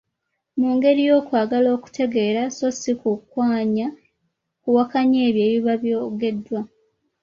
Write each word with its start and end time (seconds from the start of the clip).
Mu 0.59 0.69
ngeri 0.75 1.01
y’okwagala 1.09 1.69
okutegeera 1.77 2.41
so 2.57 2.67
si 2.79 2.91
kuwakanya 2.99 5.21
ebyo 5.27 5.43
ebiba 5.47 5.73
byogeddwa. 5.83 6.59